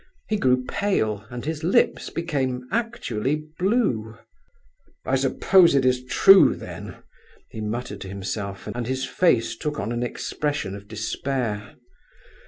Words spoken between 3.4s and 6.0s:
blue. "I suppose it